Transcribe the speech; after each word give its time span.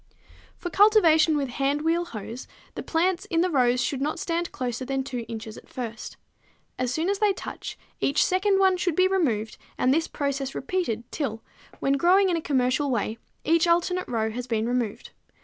For 0.57 0.71
cultivation 0.71 1.37
with 1.37 1.49
hand 1.49 1.83
wheel 1.83 2.05
hoes 2.05 2.47
the 2.73 2.81
plants 2.81 3.25
in 3.25 3.41
the 3.41 3.51
rows 3.51 3.79
should 3.83 4.01
not 4.01 4.17
stand 4.17 4.51
closer 4.51 4.83
than 4.83 5.03
2 5.03 5.25
inches 5.27 5.57
at 5.59 5.69
first. 5.69 6.17
As 6.79 6.91
soon 6.91 7.07
as 7.07 7.19
they 7.19 7.33
touch, 7.33 7.77
each 7.99 8.25
second 8.25 8.57
one 8.57 8.77
should 8.77 8.95
be 8.95 9.07
removed 9.07 9.59
and 9.77 9.93
this 9.93 10.07
process 10.07 10.55
repeated 10.55 11.03
till, 11.11 11.43
when 11.81 11.97
growing 11.97 12.29
in 12.29 12.35
a 12.35 12.41
commercial 12.41 12.89
way, 12.89 13.19
each 13.43 13.67
alternate 13.67 14.07
row 14.07 14.31
has 14.31 14.47
been 14.47 14.67
removed. 14.67 15.11